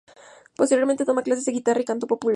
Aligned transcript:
Posteriormente 0.55 1.05
toma 1.05 1.21
clases 1.21 1.45
de 1.45 1.51
guitarra 1.51 1.79
y 1.81 1.85
canto 1.85 2.07
popular. 2.07 2.29